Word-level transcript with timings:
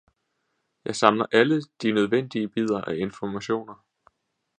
Jeg 0.85 0.95
samler 0.95 1.25
alle 1.31 1.61
de 1.81 1.91
nødvendige 1.91 2.47
bidder 2.47 2.81
af 2.81 2.95
informationer. 2.95 3.83